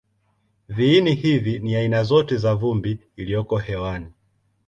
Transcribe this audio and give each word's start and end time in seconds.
Viini 0.69 1.13
hivi 1.15 1.59
ni 1.59 1.75
aina 1.75 2.03
zote 2.03 2.37
za 2.37 2.55
vumbi 2.55 2.99
iliyoko 3.15 3.57
hewani. 3.57 4.07